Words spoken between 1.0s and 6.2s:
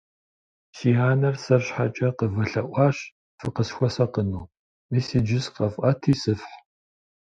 анэр сэр щхьэкӀэ къывэлъэӀуащ, фыкъысхуэсакъыну. Мис иджы сыкъэфӀэти